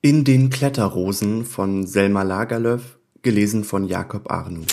[0.00, 4.64] In den Kletterrosen von Selma Lagerlöf, gelesen von Jakob Arnow.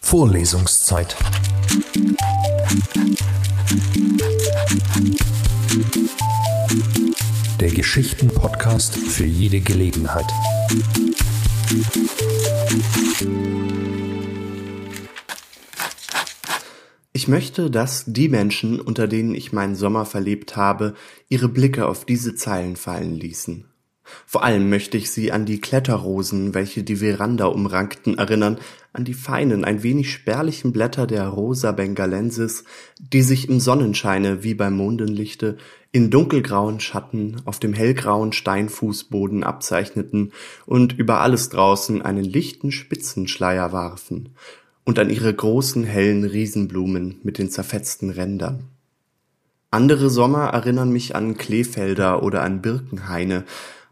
[0.00, 1.14] Vorlesungszeit.
[7.60, 10.32] Der Geschichten-Podcast für jede Gelegenheit.
[17.26, 20.94] Ich möchte, dass die Menschen, unter denen ich meinen Sommer verlebt habe,
[21.28, 23.64] ihre Blicke auf diese Zeilen fallen ließen.
[24.04, 28.58] Vor allem möchte ich sie an die Kletterrosen, welche die Veranda umrankten, erinnern,
[28.92, 32.62] an die feinen, ein wenig spärlichen Blätter der Rosa bengalensis,
[33.00, 35.56] die sich im Sonnenscheine wie beim Mondenlichte
[35.90, 40.30] in dunkelgrauen Schatten auf dem hellgrauen Steinfußboden abzeichneten
[40.64, 44.28] und über alles draußen einen lichten Spitzenschleier warfen,
[44.86, 48.68] und an ihre großen hellen Riesenblumen mit den zerfetzten Rändern.
[49.70, 53.44] Andere Sommer erinnern mich an Kleefelder oder an Birkenhaine,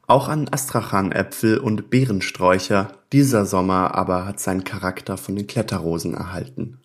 [0.06, 6.78] auch an Astrachanäpfel und Beerensträucher, dieser Sommer aber hat seinen Charakter von den Kletterrosen erhalten.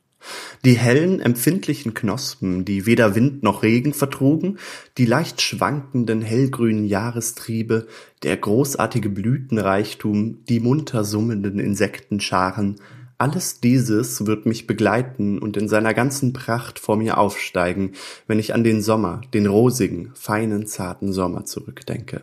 [0.66, 4.58] Die hellen, empfindlichen Knospen, die weder Wind noch Regen vertrugen,
[4.98, 7.88] die leicht schwankenden hellgrünen Jahrestriebe,
[8.24, 12.82] der großartige Blütenreichtum, die munter summenden Insektenscharen,
[13.20, 17.92] alles dieses wird mich begleiten und in seiner ganzen Pracht vor mir aufsteigen,
[18.28, 22.22] wenn ich an den Sommer, den rosigen, feinen, zarten Sommer zurückdenke.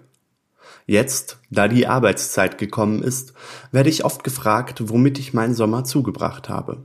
[0.87, 3.35] Jetzt, da die Arbeitszeit gekommen ist,
[3.73, 6.85] werde ich oft gefragt, womit ich meinen Sommer zugebracht habe.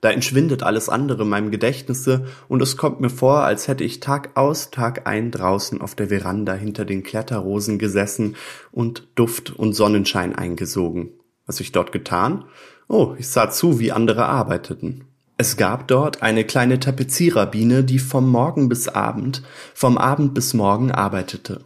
[0.00, 4.36] Da entschwindet alles andere meinem Gedächtnisse und es kommt mir vor, als hätte ich Tag
[4.36, 8.36] aus, Tag ein draußen auf der Veranda hinter den Kletterrosen gesessen
[8.70, 11.10] und Duft und Sonnenschein eingesogen.
[11.46, 12.44] Was ich dort getan?
[12.92, 15.04] Oh, ich sah zu, wie andere arbeiteten.
[15.38, 20.92] Es gab dort eine kleine Tapeziererbiene, die vom Morgen bis Abend, vom Abend bis Morgen
[20.92, 21.64] arbeitete.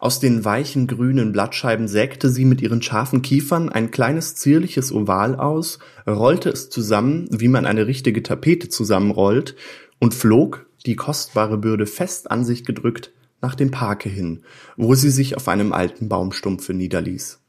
[0.00, 5.36] Aus den weichen grünen Blattscheiben sägte sie mit ihren scharfen Kiefern ein kleines zierliches Oval
[5.36, 9.56] aus, rollte es zusammen, wie man eine richtige Tapete zusammenrollt,
[9.98, 14.42] und flog, die kostbare Bürde fest an sich gedrückt, nach dem Parke hin,
[14.76, 17.40] wo sie sich auf einem alten Baumstumpfe niederließ.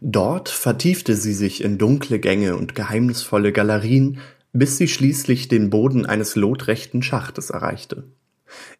[0.00, 4.18] Dort vertiefte sie sich in dunkle Gänge und geheimnisvolle Galerien,
[4.52, 8.04] bis sie schließlich den Boden eines lotrechten Schachtes erreichte.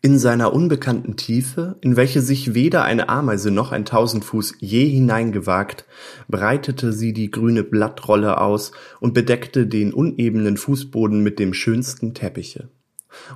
[0.03, 5.87] In seiner unbekannten Tiefe, in welche sich weder eine Ameise noch ein Tausendfuß je hineingewagt,
[6.29, 12.69] breitete sie die grüne Blattrolle aus und bedeckte den unebenen Fußboden mit dem schönsten Teppiche.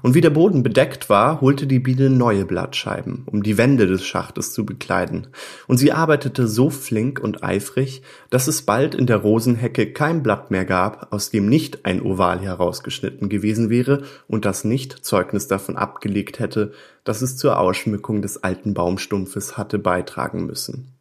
[0.03, 4.05] Und wie der Boden bedeckt war, holte die Biene neue Blattscheiben, um die Wände des
[4.05, 5.29] Schachtes zu bekleiden,
[5.67, 10.51] und sie arbeitete so flink und eifrig, dass es bald in der Rosenhecke kein Blatt
[10.51, 15.77] mehr gab, aus dem nicht ein Oval herausgeschnitten gewesen wäre und das nicht Zeugnis davon
[15.77, 16.73] abgelegt hätte,
[17.05, 20.93] dass es zur Ausschmückung des alten Baumstumpfes hatte beitragen müssen.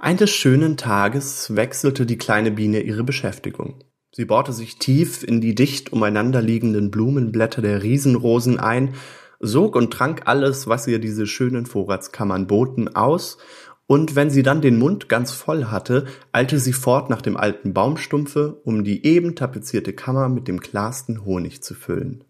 [0.00, 3.82] Eines schönen Tages wechselte die kleine Biene ihre Beschäftigung.
[4.10, 8.94] Sie bohrte sich tief in die dicht umeinanderliegenden Blumenblätter der Riesenrosen ein,
[9.40, 13.38] sog und trank alles, was ihr diese schönen Vorratskammern boten, aus,
[13.86, 17.72] und wenn sie dann den Mund ganz voll hatte, eilte sie fort nach dem alten
[17.72, 22.22] Baumstumpfe, um die eben tapezierte Kammer mit dem klarsten Honig zu füllen.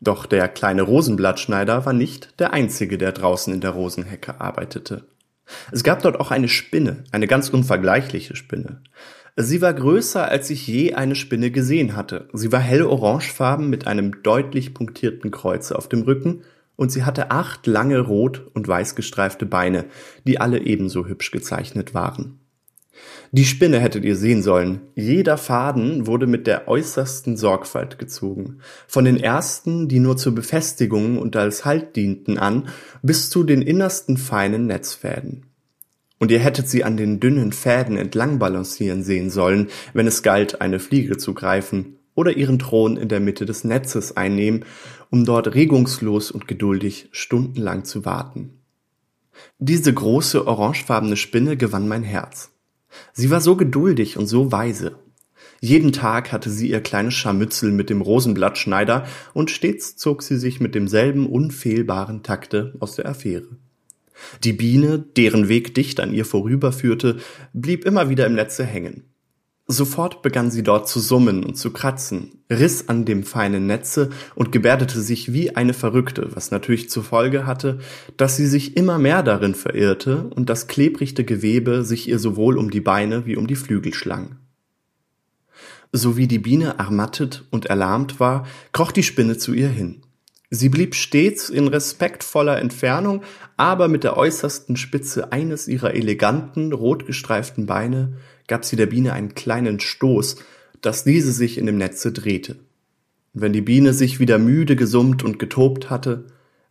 [0.00, 5.04] Doch der kleine Rosenblattschneider war nicht der einzige, der draußen in der Rosenhecke arbeitete.
[5.70, 8.82] Es gab dort auch eine Spinne, eine ganz unvergleichliche Spinne.
[9.38, 12.28] Sie war größer, als ich je eine Spinne gesehen hatte.
[12.32, 16.42] Sie war hell orangefarben mit einem deutlich punktierten Kreuze auf dem Rücken
[16.74, 19.84] und sie hatte acht lange rot und weiß gestreifte Beine,
[20.26, 22.40] die alle ebenso hübsch gezeichnet waren.
[23.30, 24.80] Die Spinne hättet ihr sehen sollen.
[24.94, 28.60] Jeder Faden wurde mit der äußersten Sorgfalt gezogen.
[28.86, 32.68] Von den ersten, die nur zur Befestigung und als Halt dienten, an,
[33.02, 35.44] bis zu den innersten feinen Netzfäden.
[36.18, 40.60] Und ihr hättet sie an den dünnen Fäden entlang balancieren sehen sollen, wenn es galt,
[40.60, 44.64] eine Fliege zu greifen oder ihren Thron in der Mitte des Netzes einnehmen,
[45.10, 48.60] um dort regungslos und geduldig stundenlang zu warten.
[49.58, 52.50] Diese große orangefarbene Spinne gewann mein Herz.
[53.12, 54.96] Sie war so geduldig und so weise.
[55.60, 60.60] Jeden Tag hatte sie ihr kleines Scharmützel mit dem Rosenblattschneider und stets zog sie sich
[60.60, 63.48] mit demselben unfehlbaren Takte aus der Affäre.
[64.44, 67.16] Die Biene, deren Weg dicht an ihr vorüberführte,
[67.52, 69.04] blieb immer wieder im Netze hängen.
[69.68, 74.52] Sofort begann sie dort zu summen und zu kratzen, riss an dem feinen Netze und
[74.52, 77.80] gebärdete sich wie eine Verrückte, was natürlich zur Folge hatte,
[78.16, 82.70] dass sie sich immer mehr darin verirrte und das klebrichte Gewebe sich ihr sowohl um
[82.70, 84.36] die Beine wie um die Flügel schlang.
[85.90, 90.02] So wie die Biene ermattet und erlahmt war, kroch die Spinne zu ihr hin.
[90.50, 93.22] Sie blieb stets in respektvoller Entfernung,
[93.56, 99.34] aber mit der äußersten Spitze eines ihrer eleganten, rotgestreiften Beine gab sie der Biene einen
[99.34, 100.36] kleinen Stoß,
[100.80, 102.56] dass diese sich in dem Netze drehte.
[103.32, 106.26] Wenn die Biene sich wieder müde gesummt und getobt hatte,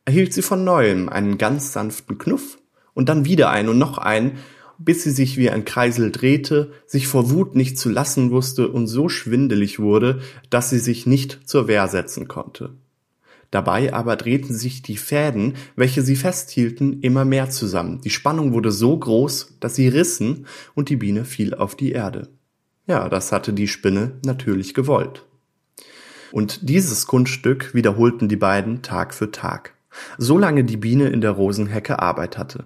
[0.05, 2.57] erhielt sie von neuem einen ganz sanften Knuff
[2.93, 4.37] und dann wieder einen und noch einen,
[4.77, 8.87] bis sie sich wie ein Kreisel drehte, sich vor Wut nicht zu lassen wusste und
[8.87, 12.73] so schwindelig wurde, dass sie sich nicht zur Wehr setzen konnte.
[13.55, 18.01] Dabei aber drehten sich die Fäden, welche sie festhielten, immer mehr zusammen.
[18.01, 22.27] Die Spannung wurde so groß, dass sie rissen und die Biene fiel auf die Erde.
[22.85, 25.23] Ja, das hatte die Spinne natürlich gewollt.
[26.33, 29.73] Und dieses Kunststück wiederholten die beiden Tag für Tag,
[30.17, 32.65] solange die Biene in der Rosenhecke Arbeit hatte.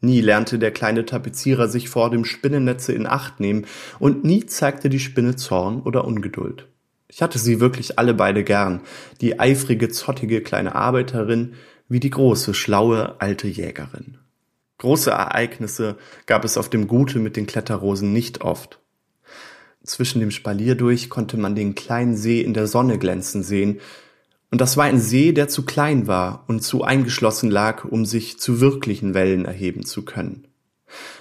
[0.00, 3.66] Nie lernte der kleine Tapezierer sich vor dem Spinnennetze in Acht nehmen,
[3.98, 6.68] und nie zeigte die Spinne Zorn oder Ungeduld.
[7.14, 8.80] Ich hatte sie wirklich alle beide gern,
[9.20, 11.54] die eifrige, zottige kleine Arbeiterin
[11.88, 14.18] wie die große, schlaue, alte Jägerin.
[14.78, 15.96] Große Ereignisse
[16.26, 18.80] gab es auf dem Gute mit den Kletterrosen nicht oft.
[19.84, 23.80] Zwischen dem Spalier durch konnte man den kleinen See in der Sonne glänzen sehen,
[24.50, 28.40] und das war ein See, der zu klein war und zu eingeschlossen lag, um sich
[28.40, 30.48] zu wirklichen Wellen erheben zu können.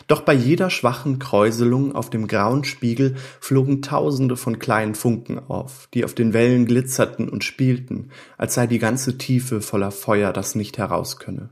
[0.07, 5.87] Doch bei jeder schwachen Kräuselung auf dem grauen Spiegel flogen tausende von kleinen Funken auf,
[5.93, 10.55] die auf den Wellen glitzerten und spielten, als sei die ganze Tiefe voller Feuer, das
[10.55, 11.49] nicht heraus könne.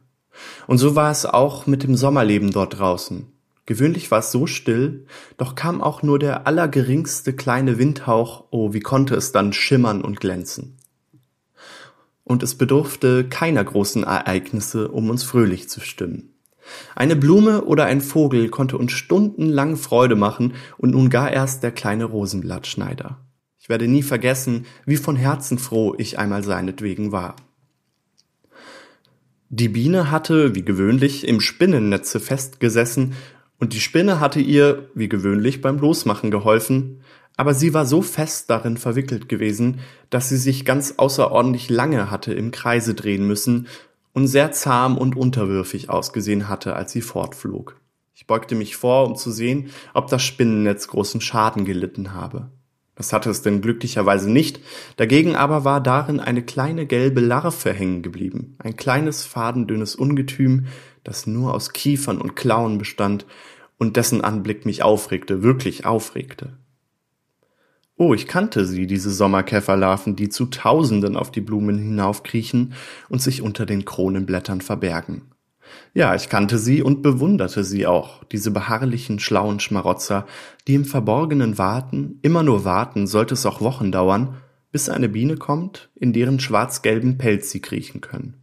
[0.68, 3.28] Und so war es auch mit dem Sommerleben dort draußen.
[3.66, 5.06] Gewöhnlich war es so still,
[5.38, 10.20] doch kam auch nur der allergeringste kleine Windhauch, oh, wie konnte es dann schimmern und
[10.20, 10.78] glänzen.
[12.24, 16.31] Und es bedurfte keiner großen Ereignisse, um uns fröhlich zu stimmen.
[16.96, 21.72] Eine Blume oder ein Vogel konnte uns stundenlang Freude machen und nun gar erst der
[21.72, 23.20] kleine Rosenblattschneider.
[23.60, 27.36] Ich werde nie vergessen, wie von Herzen froh ich einmal seinetwegen war.
[29.50, 33.14] Die Biene hatte, wie gewöhnlich, im Spinnennetze festgesessen,
[33.60, 37.02] und die Spinne hatte ihr, wie gewöhnlich, beim Losmachen geholfen,
[37.38, 39.80] aber sie war so fest darin verwickelt gewesen,
[40.10, 43.68] dass sie sich ganz außerordentlich lange hatte im Kreise drehen müssen
[44.14, 47.80] und sehr zahm und unterwürfig ausgesehen hatte, als sie fortflog.
[48.14, 52.52] Ich beugte mich vor, um zu sehen, ob das Spinnennetz großen Schaden gelitten habe.
[52.96, 54.60] Das hatte es denn glücklicherweise nicht,
[54.98, 60.68] dagegen aber war darin eine kleine gelbe Larve hängen geblieben, ein kleines fadendünnes Ungetüm,
[61.04, 63.26] das nur aus Kiefern und Klauen bestand
[63.80, 66.60] und dessen Anblick mich aufregte, wirklich aufregte.
[68.02, 72.74] Oh, ich kannte sie, diese Sommerkäferlarven, die zu Tausenden auf die Blumen hinaufkriechen
[73.10, 75.30] und sich unter den Kronenblättern verbergen.
[75.94, 80.26] Ja, ich kannte sie und bewunderte sie auch, diese beharrlichen, schlauen Schmarotzer,
[80.68, 84.38] die im Verborgenen warten, immer nur warten, sollte es auch Wochen dauern,
[84.72, 88.41] bis eine Biene kommt, in deren schwarz-gelben Pelz sie kriechen können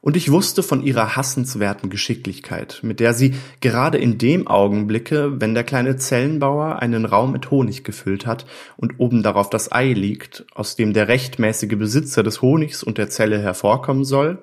[0.00, 5.54] und ich wusste von ihrer hassenswerten Geschicklichkeit, mit der sie gerade in dem Augenblicke, wenn
[5.54, 8.46] der kleine Zellenbauer einen Raum mit Honig gefüllt hat
[8.76, 13.10] und oben darauf das Ei liegt, aus dem der rechtmäßige Besitzer des Honigs und der
[13.10, 14.38] Zelle hervorkommen soll,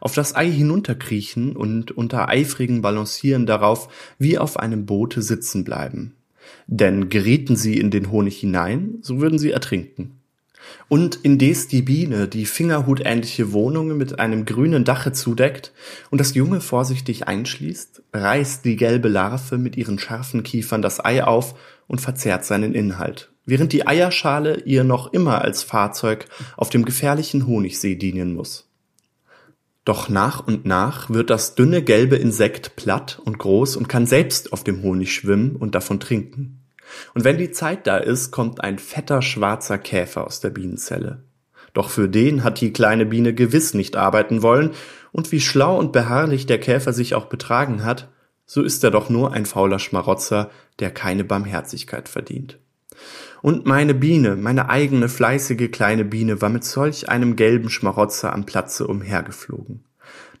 [0.00, 6.14] auf das Ei hinunterkriechen und unter eifrigen Balancieren darauf wie auf einem Boote sitzen bleiben.
[6.66, 10.20] Denn gerieten sie in den Honig hinein, so würden sie ertrinken.
[10.88, 15.72] Und indes die Biene die fingerhutähnliche Wohnung mit einem grünen Dache zudeckt
[16.10, 21.24] und das Junge vorsichtig einschließt, reißt die gelbe Larve mit ihren scharfen Kiefern das Ei
[21.24, 21.54] auf
[21.86, 27.46] und verzehrt seinen Inhalt, während die Eierschale ihr noch immer als Fahrzeug auf dem gefährlichen
[27.46, 28.68] Honigsee dienen muss.
[29.84, 34.52] Doch nach und nach wird das dünne gelbe Insekt platt und groß und kann selbst
[34.52, 36.63] auf dem Honig schwimmen und davon trinken.
[37.14, 41.24] Und wenn die Zeit da ist, kommt ein fetter schwarzer Käfer aus der Bienenzelle.
[41.72, 44.70] Doch für den hat die kleine Biene gewiss nicht arbeiten wollen,
[45.12, 48.08] und wie schlau und beharrlich der Käfer sich auch betragen hat,
[48.46, 52.58] so ist er doch nur ein fauler Schmarotzer, der keine Barmherzigkeit verdient.
[53.42, 58.46] Und meine Biene, meine eigene fleißige kleine Biene, war mit solch einem gelben Schmarotzer am
[58.46, 59.84] Platze umhergeflogen.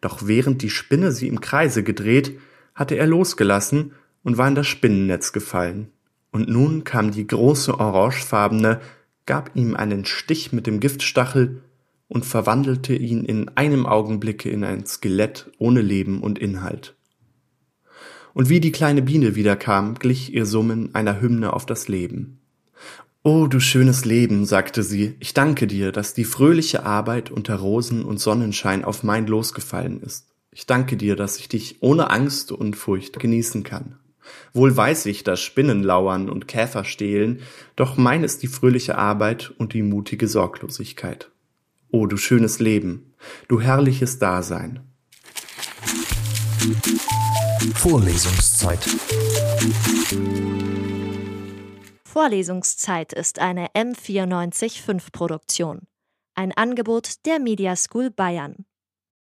[0.00, 2.38] Doch während die Spinne sie im Kreise gedreht,
[2.74, 5.90] hatte er losgelassen und war in das Spinnennetz gefallen
[6.34, 8.80] und nun kam die große orangefarbene,
[9.24, 11.62] gab ihm einen Stich mit dem Giftstachel
[12.08, 16.96] und verwandelte ihn in einem Augenblicke in ein Skelett ohne Leben und Inhalt.
[18.32, 22.40] Und wie die kleine Biene wiederkam, glich ihr Summen einer Hymne auf das Leben.
[23.22, 28.04] Oh, du schönes Leben, sagte sie, ich danke dir, dass die fröhliche Arbeit unter Rosen
[28.04, 30.26] und Sonnenschein auf mein Los gefallen ist.
[30.50, 34.00] Ich danke dir, dass ich dich ohne Angst und Furcht genießen kann.
[34.52, 37.42] Wohl weiß ich, dass Spinnen lauern und Käfer stehlen,
[37.76, 41.30] doch mein ist die fröhliche Arbeit und die mutige Sorglosigkeit.
[41.90, 43.14] O du schönes Leben,
[43.48, 44.80] du herrliches Dasein.
[47.74, 48.80] Vorlesungszeit.
[52.04, 55.80] Vorlesungszeit ist eine M945 Produktion,
[56.34, 58.64] ein Angebot der Media School Bayern.